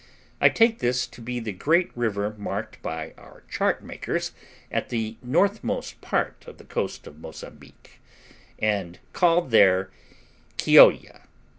[0.41, 4.31] I take this to be the great river marked by our chart makers
[4.71, 8.01] at the northmost part of the coast of Mozambique,
[8.57, 9.91] and called there
[10.57, 11.27] Quilloa.